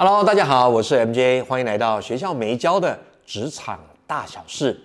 [0.00, 4.80] Hello，大家好，我是 MJ，欢迎来到学校没教的职场大小事。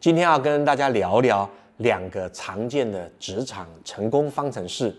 [0.00, 4.96] 今天要跟大家聊聊两个常见的职场成功方程式。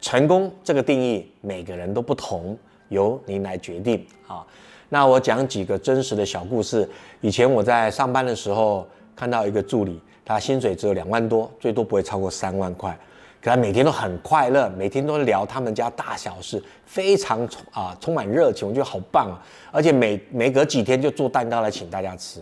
[0.00, 2.58] 成功这个定义每个人都不同，
[2.88, 4.44] 由您来决定啊。
[4.88, 6.90] 那我讲几个真实的小故事。
[7.20, 12.98] 以前我在上班的时候，看到一个助理，他薪水只有两万多，最多不会超过三万块。
[13.42, 19.42] 可他每天都很快乐，每天都聊他们家大小事，非常充啊充满热情，我觉得好棒啊！
[19.72, 22.40] 而且每每隔几天就做蛋糕来请大家吃，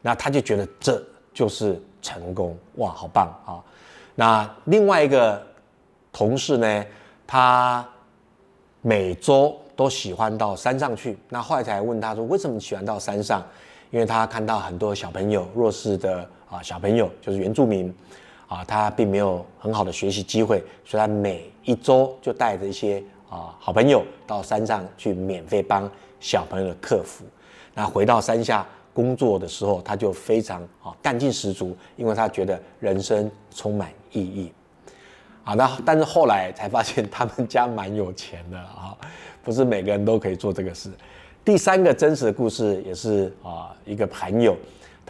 [0.00, 1.04] 那他就觉得这
[1.34, 3.58] 就是成功哇，好棒啊！
[4.14, 5.44] 那另外一个
[6.12, 6.84] 同事呢，
[7.26, 7.84] 他
[8.82, 13.44] 每周都喜欢到山上去，那后来才问他说为什么喜欢到山上？
[13.90, 17.92] 因为他看到很多小朋友弱势的啊小朋友，就是原住民。
[18.50, 27.24] 啊，他并没有很好的学习机会，所以他每一周就带着一些啊好朋友到山上去免费帮小朋友的克服。
[27.74, 34.52] 那回到山下工作的时候，他就非常啊干劲十足，因为他觉得人生充满意义。
[35.44, 38.98] 啊，那但是后来才发现他们家蛮有钱的啊，
[39.44, 40.90] 不是每个人都可以做这个事。
[41.44, 44.56] 第三个真实的故事也是啊一个朋友。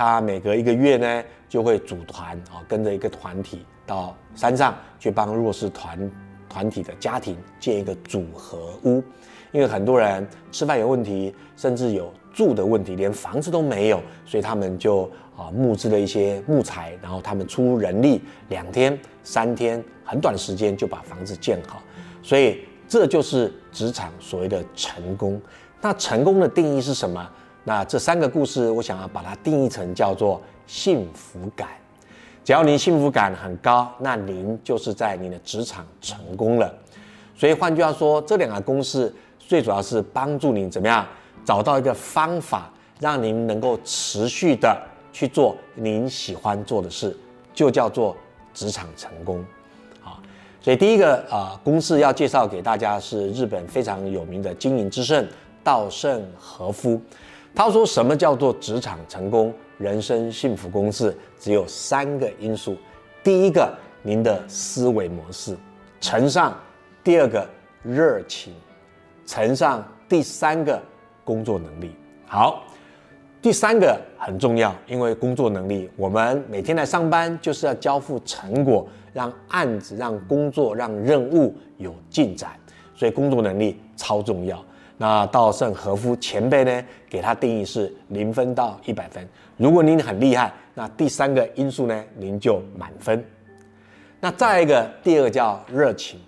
[0.00, 6.10] 他每隔一个月呢，就会组团啊，跟着一个团体到山上去帮弱势团
[6.48, 9.04] 团体的家庭建一个组合屋，
[9.52, 15.02] 因为很多人吃饭有问题，甚至有住的问题，连房子都没有，所以他们就
[15.36, 21.82] 啊募资了一些木材，然后他们出人力，两天、三天，很短的时间就把房子建好，
[22.22, 25.38] 所以这就是职场所谓的成功。
[25.82, 27.30] 那成功的定义是什么？
[27.64, 31.68] 那这三个故事，我想要把它定义成叫做幸福感。
[32.42, 36.74] 只要您幸福感很高，那您就是在您的职场成功了。
[37.36, 41.06] 所以换句话说，这两个公式最主要是帮助您怎么样
[41.44, 44.76] 找到一个方法，让您能够持续的
[45.12, 47.16] 去做您喜欢做的事，
[47.52, 48.16] 就叫做
[48.54, 49.44] 职场成功。
[50.00, 50.18] 好，
[50.62, 55.28] 所以第一个啊公式要介绍给大家是日本非常有名的经营之圣
[55.62, 57.00] 稻盛和夫。
[57.54, 61.14] 他说：“什么叫做职场成功、人生幸福公式？
[61.38, 62.76] 只有三个因素。
[63.22, 65.56] 第一个，您的思维模式
[66.00, 66.52] 乘上；
[67.04, 67.46] 第二个，
[67.82, 68.54] 热情
[69.26, 70.80] 乘上；第三个，
[71.24, 71.94] 工作能力。
[72.24, 72.62] 好，
[73.42, 82.52] 第三个很重要，因为工作能力，我们每天来上班就是要交付成果，让案子、让工作、让任务有进展，
[82.94, 84.64] 所以工作能力超重要。”
[85.00, 89.26] 那稻盛和夫前辈呢，给他定义是零分到一百分。
[89.56, 93.24] 如果您很厉害，那第三个因素呢，您就满分。
[94.20, 96.20] 那再一个，第二个叫热情。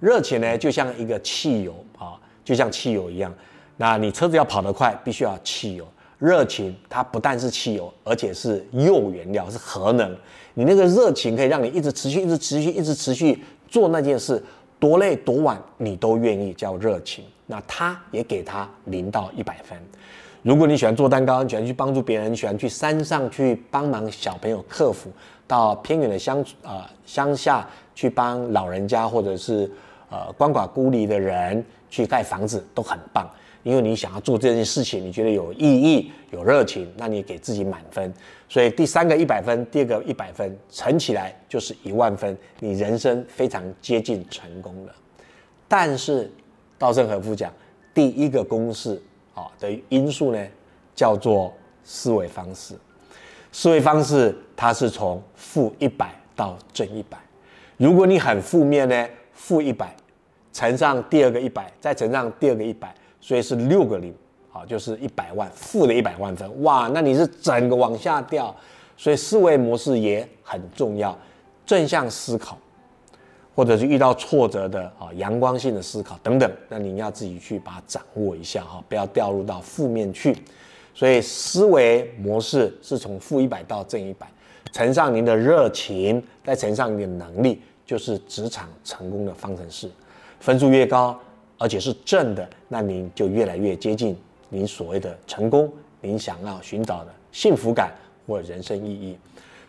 [0.00, 3.32] 热情呢，就像一个汽油啊，就像汽油一样。
[3.78, 5.88] 那你车子要跑得快，必须要汽油。
[6.18, 10.14] 热情它不但是汽油，而且是铀原料，是核能。
[10.52, 14.42] 你那个热情可以让你一直持续、一直持续、一直持续做那件事。
[14.80, 19.78] 多累多晚你都愿意叫热情，那他也给他零到一百分。
[20.42, 25.10] 如果你喜欢做蛋糕，你喜欢去帮助别人，喜欢去山上去帮忙小朋友克服，
[25.46, 29.70] 到偏远的乡啊乡下去帮老人家或者是
[30.10, 33.28] 呃鳏寡孤离的人去盖房子，都很棒。
[33.62, 38.10] 因为你想要做这件事情，你觉得有意义、有热情，那你给自己满分。
[38.48, 44.94] 所以第三个一百分，第二个一百分，乘起来就是一万分，你人生非常接近成功了。
[45.68, 46.32] 但是
[46.78, 47.52] 稻盛和夫讲，
[47.92, 49.00] 第一个公式
[49.34, 50.42] 啊的因素呢，
[50.94, 51.52] 叫做
[51.84, 52.74] 思维方式。
[53.52, 57.18] 思维方式它是从负一百到正一百。
[57.76, 59.94] 如果你很负面呢，负一百
[60.52, 62.94] 乘上第二个一百，再乘上第二个一百。
[63.22, 64.14] 所以是六个零，
[64.48, 68.54] 好，就是一百万，负的一百万分，哇，那你是整个往下掉，
[68.96, 71.14] 所以思维模式也很重要，
[71.66, 72.58] 正向思考，
[73.54, 80.34] 或者是遇到挫折的啊，阳光性的思考等等，那你要自己去把它掌握一下哈，不要掉入到负面去。
[80.94, 84.26] 所以思维模式是从负一百到正一百，
[84.72, 89.90] 乘上您的热情，再乘上你的能力，就是职场成功的方程式，
[90.40, 91.16] 分数越高。
[91.62, 94.16] 而且是正的，那您就越来越接近
[94.48, 95.70] 您所谓的成功，
[96.00, 97.92] 您想要寻找的幸福感
[98.26, 99.14] 或人生意义。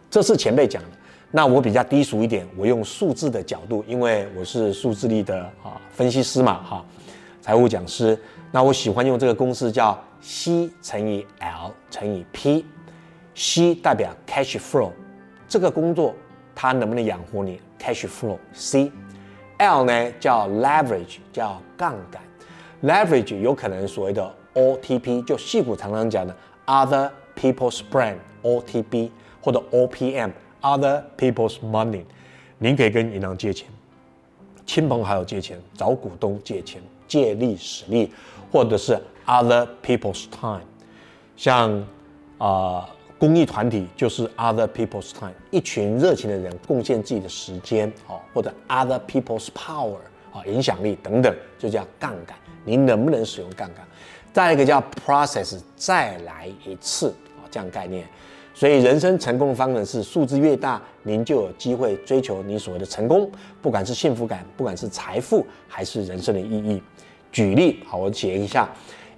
[0.10, 0.90] 这是前辈讲的。
[1.32, 6.86] 那我比较低俗一点，我用数字的角度，因为我是数字力的啊分析师嘛，哈，
[7.42, 8.18] 财务讲师。
[8.54, 12.66] 那我喜欢用这个公式叫 C 乘以 L 乘以 P。
[13.36, 14.92] C 代表 cash flow，
[15.46, 16.16] 这个工作
[16.56, 18.90] 它能不能养活你？cash flow C。
[19.62, 22.20] L 呢叫 leverage，叫杠杆
[22.82, 26.36] leverage 有可能所谓的 OTP，就戏骨常常讲的
[26.66, 32.04] other people's brand，OTP 或者 OPM，other people's money。
[32.58, 33.68] 您可以跟银行借钱，
[34.66, 38.12] 亲朋好友借钱，找股东借钱，借力使力，
[38.52, 40.62] 或者是 other people's time。
[41.38, 41.86] 像
[42.40, 42.90] 啊，
[43.22, 49.98] 公益团体就是 other people's time，一群热情的人贡献自己的时间，哦，或者 other people's power，
[50.34, 52.36] 啊，影响力等等，就叫杠杆。
[52.66, 53.86] 你能不能使用杠杆？
[54.34, 58.08] 再一个叫 process，再来一次，啊，这样概念。
[58.56, 63.32] 所以人生成功的方程式，数字越大，您就有机会追求你所谓的成功，
[63.62, 66.82] 不管是幸福感，不管是财富，还是人生的意义。
[67.32, 68.68] 举例，好，我写一下。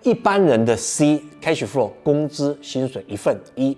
[0.03, 3.77] 一般人的 C cash flow 工资薪水一份一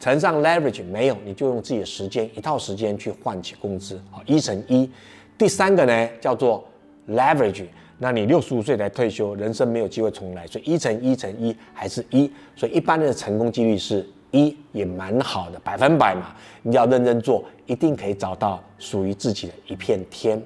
[0.00, 4.90] 乘上 leverage 没有，你就用自己的时间一套时间去换取工资，好一乘一。
[5.38, 6.64] 第三个呢叫做
[7.08, 7.66] leverage，
[7.98, 16.34] 那你六十五岁才退休，人生没有机会重来，所以一乘一乘一还是一，所以一般人的成功几率是一，也蛮好的，百分百嘛。
[16.62, 20.42] 你要认真做，一定可以找到属于自己的一片天。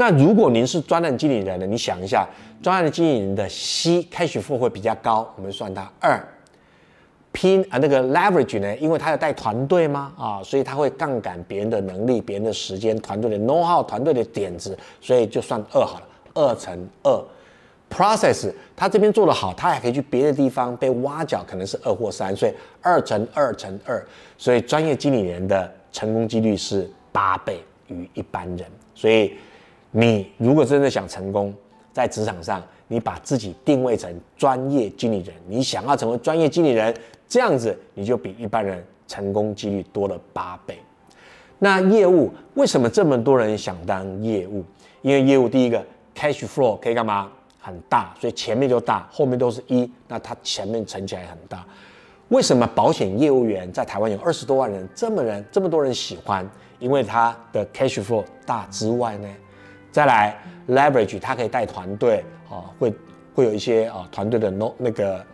[0.00, 1.66] 那如果您是专案经理人呢？
[1.66, 2.24] 你想一下，
[2.62, 6.24] 专案的经理人的 C cash flow 会比较高，我们算它二。
[7.32, 8.76] 拼啊那个 leverage 呢？
[8.76, 10.12] 因为他要带团队吗？
[10.16, 17.20] 啊，所以他会杠杆别人的能力、别人的时间、团队的 know how、团队的点子，所以就算二好了，二乘二。
[17.90, 24.00] Process 他这边做得好，他还可以去别的地方被挖角，可能是二或三，所以二乘二乘二，
[24.36, 29.36] 所以专业经理人的成功几率是八倍于一般人，所以。
[29.98, 31.52] 你如果真的想成功，
[31.92, 36.94] 在职场上，你把自己定位成专业经理人，你想要成为专业经理人，
[37.26, 40.78] 这样子你就比一般人成功几率多了八倍。
[41.58, 44.64] 那业务为什么这么多人想当业务？
[45.02, 45.84] 因为业务第一个
[46.14, 47.28] cash flow 可以干嘛？
[47.58, 51.66] 很大，所以前面就大，后面都是一，那它前面乘起来很大。
[52.28, 56.48] 为什么保险业务员在台湾有二十多万人，这么人这么多人喜欢？
[56.78, 59.28] 因为他的 cash flow 大之外呢？
[59.90, 60.36] 再来
[60.68, 62.92] leverage，它可以带团队啊，会
[63.34, 65.24] 会有一些啊团队的 no 那个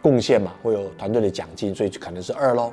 [0.00, 2.72] 贡献嘛，会有团队的奖金，所以可能是二喽。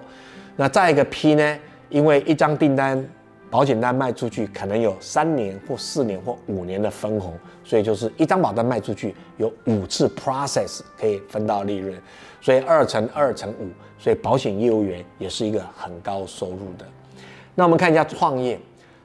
[0.56, 1.60] 那再一个 P 呢？
[1.90, 3.06] 因为一张订单
[3.50, 11.94] 保险单卖出去，可能有三年或四年或五年的分红，所以就是一张保单卖出去有五次 process 可以分到利润，
[12.40, 13.68] 所以二乘二乘五，
[14.00, 16.86] 所以保险业务员也是一个很高收入的。
[17.56, 18.58] 那我们看一下创业，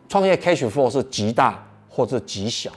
[0.08, 1.65] 创业 cash flow 是极大。
[1.96, 2.70] 或者极小，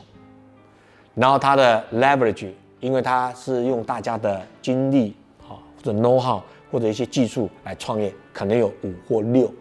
[1.13, 2.47] 然后它的 leverage，
[2.79, 9.53] 因为它是用大家的精力啊，或者 know how，或者一些技术来创业，可能有五或六。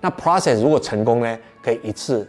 [0.00, 2.24] 那 process 如果成功呢，可以一次、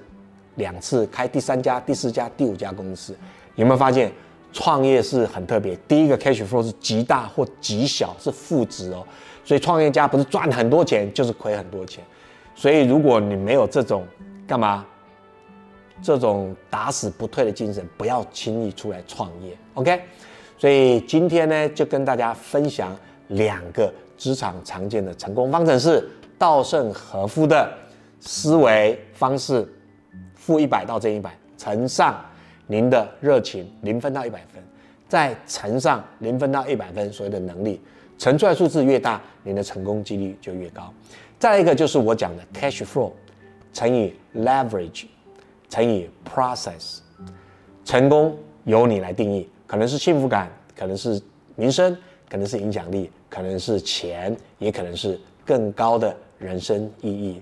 [0.55, 3.15] 两次开第三家、第四家、第五家公司。
[3.53, 4.11] 有没有发现
[4.51, 5.75] 创业是很特别？
[5.87, 9.05] 第一个 cash flow 是极大或极小，是负值哦。
[9.45, 12.03] 所以创业家不是赚很多钱，就是亏很多钱。
[12.55, 14.03] 所以如果你没有这种，
[14.47, 14.83] 干嘛？
[16.01, 20.01] 这种打死不退的精神，不要轻易出来创业，OK？
[20.57, 22.95] 所以今天呢，就跟大家分享
[23.29, 26.07] 两个职场常见的成功方程式，
[26.37, 27.71] 稻盛和夫的
[28.19, 29.67] 思维方式：
[30.35, 32.23] 负一百到正一百，乘上
[32.67, 34.63] 您的热情，零分到一百分，
[35.07, 37.79] 再乘上零分到一百分所谓的能力，
[38.17, 40.93] 乘出来数字越大，您的成功几率就越高。
[41.39, 43.11] 再一个就是我讲的 cash flow
[43.73, 45.05] 乘以 leverage。
[45.71, 46.99] 乘以 process，
[47.85, 51.19] 成功由你来定义，可能是幸福感，可能是
[51.55, 51.97] 名声，
[52.29, 57.41] 可能是影响力，可能是钱，也可能是更高的人生意义。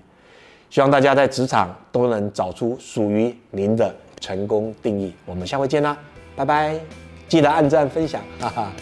[0.70, 5.12] 希望大家在职场都能找出属于您的成功定义。
[5.26, 5.98] 我们下回见啦，
[6.36, 6.80] 拜拜！
[7.28, 8.72] 记得按赞分享，哈哈。